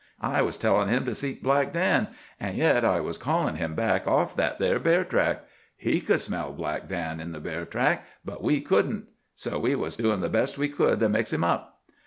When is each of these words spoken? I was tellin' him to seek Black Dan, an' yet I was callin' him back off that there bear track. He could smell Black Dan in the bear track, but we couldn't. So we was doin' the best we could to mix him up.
I 0.23 0.41
was 0.41 0.57
tellin' 0.57 0.89
him 0.89 1.05
to 1.05 1.13
seek 1.13 1.43
Black 1.43 1.73
Dan, 1.73 2.07
an' 2.39 2.55
yet 2.55 2.83
I 2.83 2.99
was 3.01 3.19
callin' 3.19 3.57
him 3.57 3.75
back 3.75 4.07
off 4.07 4.35
that 4.35 4.57
there 4.57 4.79
bear 4.79 5.03
track. 5.03 5.43
He 5.77 6.01
could 6.01 6.19
smell 6.19 6.53
Black 6.53 6.87
Dan 6.87 7.19
in 7.19 7.33
the 7.33 7.39
bear 7.39 7.65
track, 7.65 8.03
but 8.25 8.41
we 8.41 8.61
couldn't. 8.61 9.05
So 9.35 9.59
we 9.59 9.75
was 9.75 9.97
doin' 9.97 10.21
the 10.21 10.27
best 10.27 10.57
we 10.57 10.69
could 10.69 11.01
to 11.01 11.09
mix 11.09 11.31
him 11.31 11.43
up. 11.43 11.83